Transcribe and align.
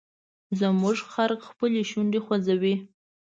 زموږ 0.59 0.97
خر 1.11 1.31
خپلې 1.47 1.81
شونډې 1.89 2.19
خوځوي. 2.25 2.75